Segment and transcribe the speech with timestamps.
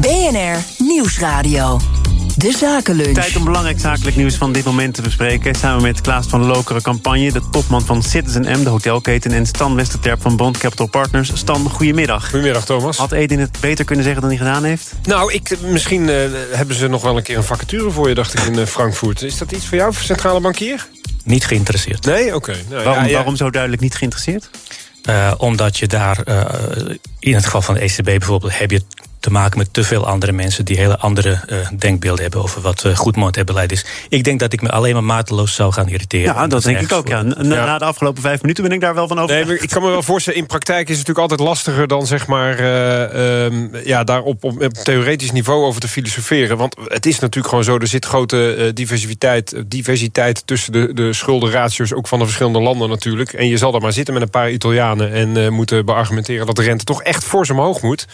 [0.00, 1.80] BNR Nieuwsradio.
[2.36, 3.14] De Zakenlunch.
[3.14, 5.54] Tijd om belangrijk zakelijk nieuws van dit moment te bespreken.
[5.54, 9.32] Samen met Klaas van Lokeren Campagne, de topman van Citizen M, de hotelketen...
[9.32, 11.30] en Stan Westerterp van Bond Capital Partners.
[11.34, 12.30] Stan, goedemiddag.
[12.30, 12.96] Goedemiddag, Thomas.
[12.96, 14.92] Had Edin het beter kunnen zeggen dan hij gedaan heeft?
[15.02, 16.16] Nou, ik, misschien uh,
[16.50, 19.22] hebben ze nog wel een keer een vacature voor je, dacht ik, in uh, Frankfurt.
[19.22, 20.88] Is dat iets voor jou, centrale bankier?
[21.24, 22.04] Niet geïnteresseerd.
[22.04, 22.26] Nee?
[22.26, 22.36] Oké.
[22.36, 22.64] Okay.
[22.68, 23.14] Nou, waarom, ja, ja.
[23.14, 24.50] waarom zo duidelijk niet geïnteresseerd?
[25.08, 26.18] Uh, omdat je daar,
[27.18, 28.58] in het geval van de ECB bijvoorbeeld...
[28.58, 28.82] heb je
[29.20, 32.84] te maken met te veel andere mensen die hele andere uh, denkbeelden hebben over wat
[32.84, 33.86] uh, goed monetair beleid is.
[34.08, 36.34] Ik denk dat ik me alleen maar mateloos zou gaan irriteren.
[36.34, 37.08] Ja, dat, dat denk ik ook.
[37.08, 37.22] Ja.
[37.22, 37.64] Na, ja.
[37.64, 39.46] na, de afgelopen vijf minuten ben ik daar wel van over.
[39.46, 42.26] Nee, ik kan me wel voorstellen, in praktijk is het natuurlijk altijd lastiger dan zeg
[42.26, 46.56] maar uh, um, ja, daar op, op, op, theoretisch niveau over te filosoferen.
[46.56, 51.92] Want het is natuurlijk gewoon zo, er zit grote diversiteit, diversiteit tussen de, de schuldenratio's,
[51.92, 53.32] ook van de verschillende landen natuurlijk.
[53.32, 56.62] En je zal daar maar zitten met een paar Italianen en moeten beargumenteren dat de
[56.62, 58.06] rente toch echt fors omhoog moet.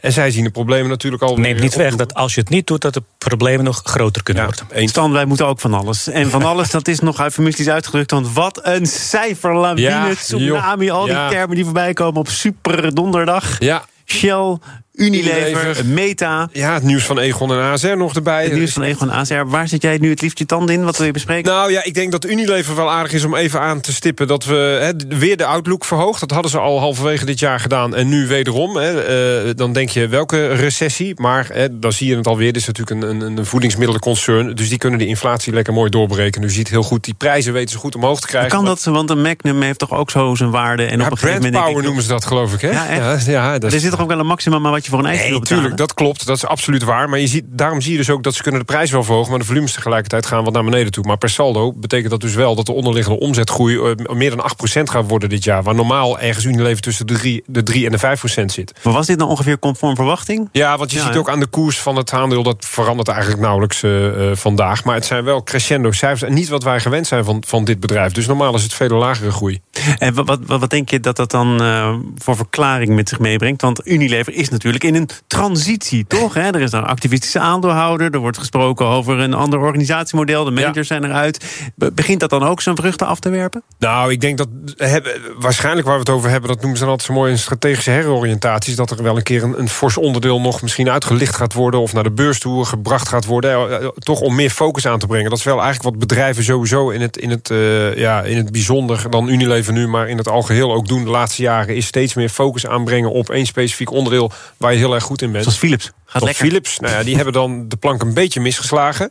[0.00, 1.36] En zij zien de problemen natuurlijk al.
[1.36, 4.42] Neemt niet weg dat als je het niet doet, dat de problemen nog groter kunnen
[4.42, 4.88] ja, worden.
[4.88, 6.08] Stan, wij moeten ook van alles.
[6.08, 8.10] En van alles, dat is nog eufemistisch uitgedrukt.
[8.10, 10.96] Want wat een cijferlawine, ja, tsunami, joh.
[10.96, 11.28] al die ja.
[11.28, 13.56] termen die voorbij komen op super donderdag.
[13.58, 13.84] Ja.
[14.04, 14.58] Shell,
[14.98, 16.48] Unilever, Unilever, Meta.
[16.52, 18.44] Ja, het nieuws van Egon en ASR nog erbij.
[18.44, 19.46] Het nieuws van Egon en ASR.
[19.46, 20.84] Waar zit jij nu het liefst je tanden in?
[20.84, 21.52] Wat wil je bespreken?
[21.52, 24.26] Nou ja, ik denk dat Unilever wel aardig is om even aan te stippen...
[24.26, 26.20] dat we he, weer de outlook verhoogd.
[26.20, 27.94] Dat hadden ze al halverwege dit jaar gedaan.
[27.94, 28.76] En nu wederom.
[28.76, 31.12] He, uh, dan denk je, welke recessie?
[31.20, 32.52] Maar he, dan zie je het alweer.
[32.52, 34.54] Dit is natuurlijk een, een, een voedingsmiddelenconcern.
[34.54, 36.42] Dus die kunnen de inflatie lekker mooi doorbreken.
[36.42, 38.50] Je ziet heel goed, die prijzen weten ze goed omhoog te krijgen.
[38.50, 40.84] Kan dat, want een Magnum heeft toch ook zo zijn waarde.
[40.84, 42.60] En ja, op een gegeven moment power noemen ze dat, geloof ik.
[42.60, 42.70] Hè?
[42.70, 43.72] Ja, ja, ja dat.
[43.72, 45.40] Er zit toch ook wel een maximum aan wat je voor een ijs nee, wil
[45.40, 45.76] betalen?
[45.76, 46.26] dat klopt.
[46.26, 47.08] Dat is absoluut waar.
[47.08, 49.30] Maar je ziet, daarom zie je dus ook dat ze kunnen de prijs wel verhogen...
[49.30, 51.04] maar de volumes tegelijkertijd gaan wat naar beneden toe.
[51.04, 53.74] Maar per saldo betekent dat dus wel dat de onderliggende omzetgroei...
[53.74, 55.62] Uh, meer dan 8% gaat worden dit jaar.
[55.62, 58.72] Waar normaal ergens Unilever tussen de 3, de 3 en de 5% zit.
[58.82, 60.48] Maar was dit nou ongeveer conform verwachting?
[60.52, 62.42] Ja, want je Ja, ziet ook aan de koers van het aandeel...
[62.42, 64.84] dat verandert eigenlijk nauwelijks uh, uh, vandaag.
[64.84, 66.22] Maar het zijn wel crescendo cijfers.
[66.22, 68.12] En niet wat wij gewend zijn van, van dit bedrijf.
[68.12, 69.60] Dus normaal is het veel lagere groei.
[69.98, 73.62] En wat, wat, wat denk je dat dat dan uh, voor verklaring met zich meebrengt?
[73.62, 76.34] Want Unilever is natuurlijk in een transitie, toch?
[76.34, 76.40] Hè?
[76.40, 78.10] Er is een activistische aandeelhouder.
[78.12, 80.44] Er wordt gesproken over een ander organisatiemodel.
[80.44, 81.44] De managers zijn eruit.
[81.74, 83.62] Be- Begint dat dan ook zijn vruchten af te werpen?
[83.78, 86.48] Nou, ik denk dat hebben, waarschijnlijk waar we het over hebben...
[86.50, 88.76] dat noemen ze dan altijd zo mooi in strategische heroriëntaties...
[88.76, 91.80] dat er wel een keer een, een fors onderdeel nog misschien uitgelicht gaat worden...
[91.80, 93.80] of naar de beurs toe gebracht gaat worden.
[93.80, 95.30] eh, Toch om meer focus aan te brengen.
[95.30, 98.52] Dat is wel eigenlijk wat bedrijven sowieso in het, in het, uh, ja, in het
[98.52, 99.10] bijzonder...
[99.10, 101.76] dan Unilever nu, maar in het algeheel ook doen de laatste jaren...
[101.76, 104.30] is steeds meer focus aanbrengen op één specifiek onderdeel...
[104.58, 105.44] waar je heel erg goed in bent.
[105.44, 105.90] Zoals Philips.
[106.04, 106.36] Gaat Zoals.
[106.36, 109.10] Philips, nou ja, die hebben dan de plank een beetje misgeslagen.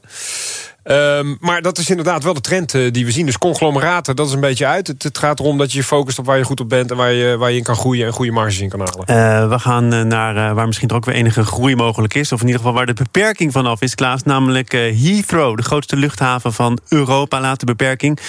[0.91, 3.25] Um, maar dat is inderdaad wel de trend uh, die we zien.
[3.25, 4.88] Dus conglomeraten, dat is een beetje uit.
[4.88, 6.91] Het, het, gaat erom dat je je focust op waar je goed op bent...
[6.91, 9.00] en waar je, waar je in kan groeien en goede marges in kan halen.
[9.09, 12.31] Uh, we gaan uh, naar waar misschien er ook weer enige groei mogelijk is.
[12.31, 14.24] Of in ieder geval waar de beperking vanaf is, Klaas.
[14.24, 17.40] Namelijk Heathrow, de grootste luchthaven van Europa...
[17.40, 18.19] laat de beperking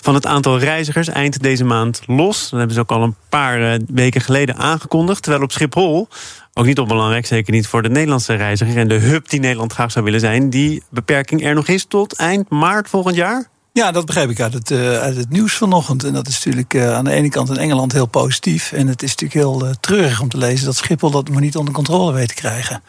[0.00, 2.40] van het aantal reizigers eind deze maand los.
[2.40, 5.22] Dat hebben ze ook al een paar weken geleden aangekondigd.
[5.22, 6.08] Terwijl op Schiphol
[6.54, 8.76] ook niet onbelangrijk, zeker niet voor de Nederlandse reiziger...
[8.76, 10.50] en de hub die Nederland graag zou willen zijn...
[10.50, 13.48] die beperking er nog is tot eind maart volgend jaar?
[13.72, 16.04] Ja, dat begrijp ik uit het, uh, uit het nieuws vanochtend.
[16.04, 18.72] En dat is natuurlijk uh, aan de ene kant in Engeland heel positief.
[18.72, 21.56] En het is natuurlijk heel uh, treurig om te lezen dat Schiphol dat maar niet
[21.56, 22.82] onder controle weet te krijgen.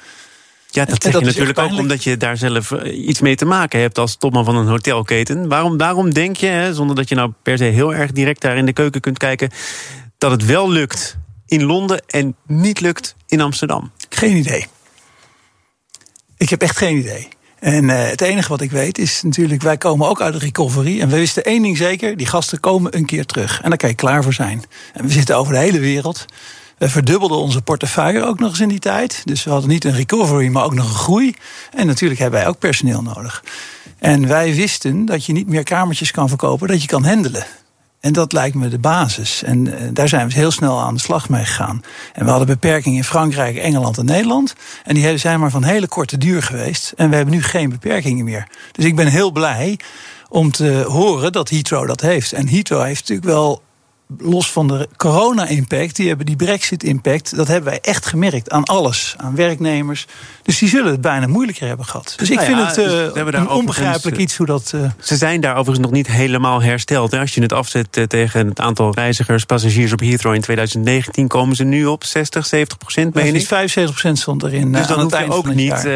[0.70, 3.98] Ja, dat zeg je natuurlijk ook omdat je daar zelf iets mee te maken hebt
[3.98, 5.48] als topman van een hotelketen.
[5.48, 8.58] Waarom, waarom denk je, hè, zonder dat je nou per se heel erg direct daar
[8.58, 9.50] in de keuken kunt kijken,
[10.18, 11.18] dat het wel lukt
[11.48, 13.92] in Londen en niet lukt in Amsterdam?
[14.10, 14.68] Geen idee.
[16.38, 17.28] Ik heb echt geen idee.
[17.60, 21.02] En uh, het enige wat ik weet is natuurlijk, wij komen ook uit de recovery.
[21.02, 23.62] En we wisten één ding zeker, die gasten komen een keer terug.
[23.62, 24.64] En daar kan je klaar voor zijn.
[24.94, 26.26] En we zitten over de hele wereld.
[26.78, 29.22] We verdubbelden onze portefeuille ook nog eens in die tijd.
[29.26, 31.36] Dus we hadden niet een recovery, maar ook nog een groei.
[31.72, 33.44] En natuurlijk hebben wij ook personeel nodig.
[33.98, 37.46] En wij wisten dat je niet meer kamertjes kan verkopen, dat je kan handelen.
[38.06, 39.44] En dat lijkt me de basis.
[39.44, 41.82] En uh, daar zijn we heel snel aan de slag mee gegaan.
[42.14, 44.56] En we hadden beperkingen in Frankrijk, Engeland en Nederland.
[44.84, 46.94] En die zijn maar van hele korte duur geweest.
[46.96, 48.48] En we hebben nu geen beperkingen meer.
[48.72, 49.80] Dus ik ben heel blij
[50.30, 52.34] om te horen dat Heathrow dat heeft.
[52.34, 53.62] En Heathrow heeft natuurlijk wel
[54.18, 59.14] los van de corona-impact, die hebben die brexit-impact, dat hebben wij echt gemerkt aan alles,
[59.18, 60.08] aan werknemers.
[60.44, 62.14] Dus die zullen het bijna moeilijker hebben gehad.
[62.18, 62.78] Dus ik nou vind het
[63.16, 64.72] uh, dus onbegrijpelijk iets hoe dat.
[64.76, 64.90] Uh...
[65.00, 67.12] Ze zijn daar overigens nog niet helemaal hersteld.
[67.12, 67.20] Hè.
[67.20, 71.56] Als je het afzet uh, tegen het aantal reizigers, passagiers op Heathrow in 2019, komen
[71.56, 73.16] ze nu op 60, 70 procent.
[73.16, 74.72] Ja, 75 procent stond erin.
[74.72, 75.88] Dus dan hoef je ook niet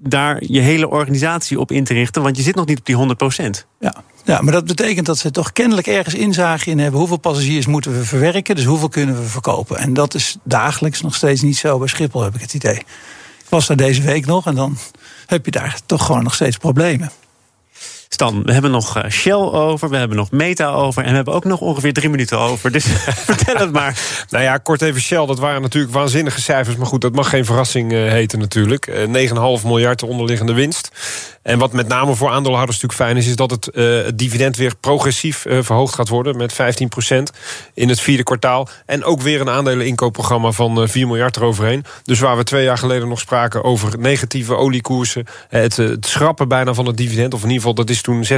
[0.00, 2.96] daar je hele organisatie op in te richten, want je zit nog niet op die
[2.96, 3.66] 100 procent.
[3.80, 3.94] Ja.
[4.28, 6.98] Ja, maar dat betekent dat ze toch kennelijk ergens inzage in hebben.
[6.98, 8.54] Hoeveel passagiers moeten we verwerken?
[8.54, 9.78] Dus hoeveel kunnen we verkopen?
[9.78, 12.82] En dat is dagelijks nog steeds niet zo bij Schiphol, heb ik het idee.
[13.48, 14.78] was daar deze week nog en dan
[15.26, 17.10] heb je daar toch gewoon nog steeds problemen.
[18.08, 21.02] Stan, we hebben nog eh, Shell over, we hebben nog Meta over...
[21.02, 22.72] en we hebben ook nog ongeveer drie minuten over.
[22.72, 22.84] Dus
[23.30, 23.98] vertel het maar.
[24.28, 26.76] Nou ja, kort even Shell, dat waren natuurlijk waanzinnige cijfers...
[26.76, 28.86] maar goed, dat mag geen verrassing uh, heten natuurlijk.
[28.86, 30.90] Uh, eh, 9,5 miljard onderliggende winst.
[31.48, 33.28] En wat met name voor aandeelhouders natuurlijk fijn is...
[33.30, 36.36] is dat het, uh, het dividend weer progressief uh, verhoogd gaat worden...
[36.36, 36.56] met 15%
[37.74, 38.68] in het vierde kwartaal.
[38.86, 41.84] En ook weer een aandeleninkoopprogramma van uh, 4 miljard eroverheen.
[42.02, 45.26] Dus waar we twee jaar geleden nog spraken over negatieve oliekoersen...
[45.48, 48.28] Het, het, schrappen bijna van het dividend, of in ieder geval dat is toen 66%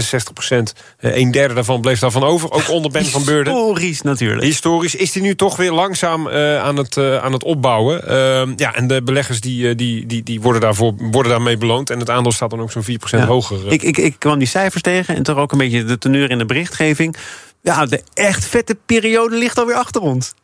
[1.00, 3.54] Een derde daarvan bleef daarvan over, ook onder Ben van Beurden.
[3.54, 4.42] Historisch natuurlijk.
[4.42, 8.08] Historisch is die nu toch weer langzaam aan, het, aan het opbouwen.
[8.08, 11.90] Ehm, ja, en de beleggers die, die, die, die worden, daarvoor, worden daarmee beloond.
[11.90, 13.26] En het aandeel staat dan ook zo'n 4 ja.
[13.26, 13.72] hoger.
[13.72, 16.38] Ik, ik, ik kwam die cijfers tegen en toch ook een beetje de teneur in
[16.38, 17.16] de berichtgeving.
[17.62, 20.34] Ja, de echt vette periode ligt alweer achter ons.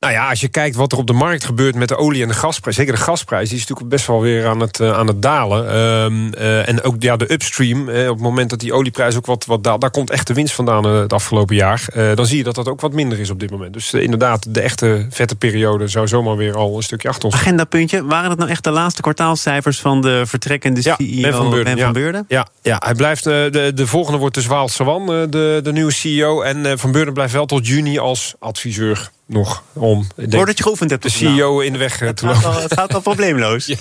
[0.00, 2.28] Nou ja, als je kijkt wat er op de markt gebeurt met de olie en
[2.28, 2.76] de gasprijs...
[2.76, 5.64] zeker de gasprijs, die is natuurlijk best wel weer aan het, uh, aan het dalen.
[5.64, 9.44] Uh, uh, en ook ja, de upstream, op het moment dat die olieprijs ook wat,
[9.44, 9.80] wat daalt...
[9.80, 11.84] daar komt echt de winst vandaan het afgelopen jaar.
[12.14, 13.72] dan zie je dat dat ook wat minder is op dit moment.
[13.72, 18.04] Dus inderdaad, de echte vette periode zou zomaar weer al een stukje achter ons Agendapuntje,
[18.04, 19.80] waren het nou echt de laatste kwartaalcijfers...
[19.80, 21.74] van de vertrekkende ja, CEO Ben van Beurden?
[21.74, 22.24] Ben van Beurden?
[22.28, 26.42] Ja, ja, hij blijft, de, de volgende wordt de Zwaal Sawan, de, de nieuwe CEO.
[26.42, 30.06] En Van Beurden blijft wel tot juni als adviseur nog om.
[30.16, 31.02] Voordat je geoefend hebt.
[31.02, 32.62] De CEO in de weg het te lopen.
[32.62, 33.66] het gaat al probleemloos.
[33.74, 33.76] ja.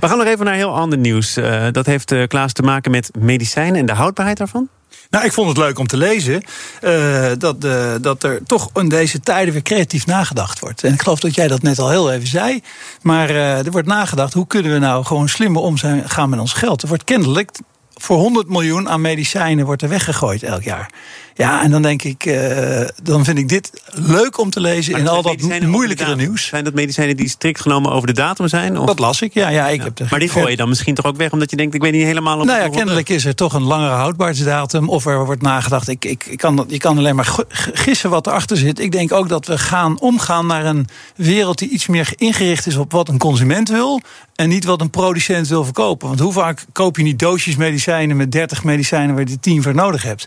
[0.00, 1.36] We gaan nog even naar heel ander nieuws.
[1.36, 4.68] Uh, dat heeft uh, Klaas te maken met medicijnen en de houdbaarheid daarvan.
[5.10, 6.42] Nou, ik vond het leuk om te lezen
[6.82, 10.84] uh, dat, uh, dat er toch in deze tijden weer creatief nagedacht wordt.
[10.84, 12.62] En ik geloof dat jij dat net al heel even zei.
[13.02, 16.82] Maar uh, er wordt nagedacht, hoe kunnen we nou gewoon slimmer omgaan met ons geld?
[16.82, 17.50] Er wordt kennelijk
[17.94, 20.90] voor 100 miljoen aan medicijnen wordt er weggegooid elk jaar.
[21.38, 25.08] Ja, en dan denk ik, uh, dan vind ik dit leuk om te lezen in
[25.08, 26.46] al dat moeilijkere nieuws.
[26.46, 28.78] Zijn dat medicijnen die strikt genomen over de datum zijn?
[28.78, 28.86] Of?
[28.86, 29.48] Dat las ik, ja.
[29.48, 29.84] ja, ik ja.
[29.84, 31.82] Heb de, maar die gooi je dan misschien toch ook weg, omdat je denkt, ik
[31.82, 32.38] weet niet helemaal...
[32.38, 34.88] Of nou ja, kennelijk is er toch een langere houdbaarheidsdatum.
[34.88, 37.34] Of er wordt nagedacht, ik, ik, ik kan, je kan alleen maar
[37.72, 38.78] gissen wat erachter zit.
[38.78, 40.86] Ik denk ook dat we gaan omgaan naar een
[41.16, 44.00] wereld die iets meer ingericht is op wat een consument wil.
[44.34, 46.08] En niet wat een producent wil verkopen.
[46.08, 49.74] Want hoe vaak koop je niet doosjes medicijnen met 30 medicijnen waar je 10 voor
[49.74, 50.26] nodig hebt?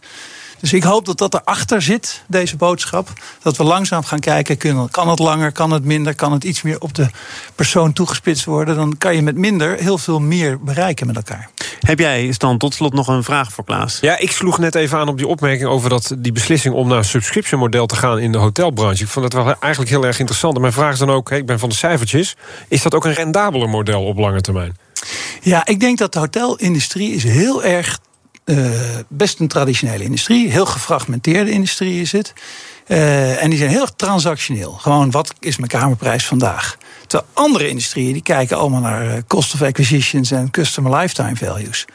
[0.61, 3.13] Dus ik hoop dat dat erachter zit, deze boodschap.
[3.41, 6.15] Dat we langzaam gaan kijken, kunnen, kan het langer, kan het minder...
[6.15, 7.07] kan het iets meer op de
[7.55, 8.75] persoon toegespitst worden...
[8.75, 11.49] dan kan je met minder heel veel meer bereiken met elkaar.
[11.79, 13.97] Heb jij, Stan, tot slot nog een vraag voor Klaas?
[14.01, 16.75] Ja, ik sloeg net even aan op die opmerking over dat, die beslissing...
[16.75, 19.03] om naar een subscription model te gaan in de hotelbranche.
[19.03, 20.55] Ik vond dat wel eigenlijk heel erg interessant.
[20.55, 22.35] En mijn vraag is dan ook, ik ben van de cijfertjes...
[22.67, 24.77] is dat ook een rendabeler model op lange termijn?
[25.41, 27.99] Ja, ik denk dat de hotelindustrie is heel erg
[29.07, 30.51] best een traditionele industrie.
[30.51, 32.33] Heel gefragmenteerde industrie is het.
[32.88, 34.71] Uh, en die zijn heel transactioneel.
[34.71, 36.77] Gewoon, wat is mijn kamerprijs vandaag?
[37.07, 41.86] Terwijl andere industrieën, die kijken allemaal naar eh, cost of acquisitions en customer lifetime values.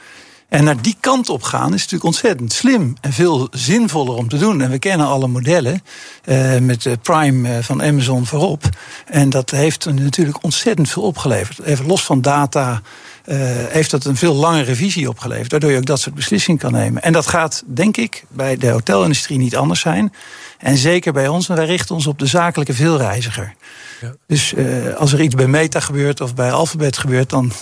[0.49, 4.39] En naar die kant op gaan is natuurlijk ontzettend slim en veel zinvoller om te
[4.39, 4.61] doen.
[4.61, 5.83] En we kennen alle modellen
[6.25, 8.65] uh, met Prime van Amazon voorop.
[9.07, 11.59] En dat heeft natuurlijk ontzettend veel opgeleverd.
[11.59, 12.83] Even los van data,
[13.27, 13.37] uh,
[13.69, 15.51] heeft dat een veel langere visie opgeleverd.
[15.51, 17.03] Waardoor je ook dat soort beslissingen kan nemen.
[17.03, 20.13] En dat gaat, denk ik, bij de hotelindustrie niet anders zijn.
[20.59, 23.55] En zeker bij ons, en wij richten ons op de zakelijke veelreiziger.
[24.01, 24.15] Ja.
[24.27, 27.53] Dus uh, als er iets bij Meta gebeurt of bij Alphabet gebeurt, dan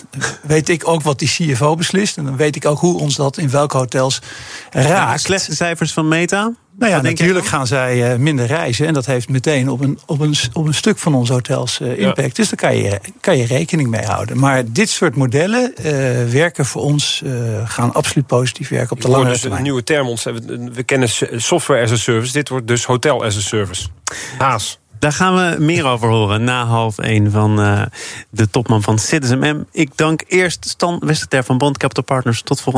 [0.41, 2.17] weet ik ook wat die CFO beslist.
[2.17, 4.21] En dan weet ik ook hoe ons dat in welke hotels
[4.71, 5.21] raakt.
[5.21, 6.53] Slechte cijfers van Meta?
[6.77, 8.87] Nou ja, natuurlijk gaan zij uh, minder reizen.
[8.87, 11.99] En dat heeft meteen op een, op een, op een stuk van onze hotels uh,
[11.99, 12.27] impact.
[12.27, 12.33] Ja.
[12.33, 14.39] Dus daar kan je, kan je rekening mee houden.
[14.39, 15.85] Maar dit soort modellen uh,
[16.31, 17.23] werken voor ons,
[17.65, 19.57] gaan absoluut positief werken op de lange dus termijn.
[19.57, 20.07] Een nieuwe term,
[20.73, 21.09] we kennen
[21.41, 22.31] software as a service.
[22.31, 23.87] Dit wordt dus hotel as a service.
[24.37, 24.79] Haas.
[24.99, 27.81] Daar gaan we meer over horen na half één van uh,
[28.29, 29.63] de topman van Citizen M.
[29.71, 32.41] Ik dank eerst Stan Westerter van Bond Capital Partners.
[32.41, 32.73] Tot volgende